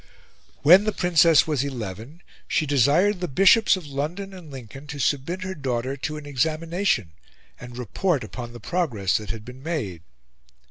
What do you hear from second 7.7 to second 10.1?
report upon the progress that had been made.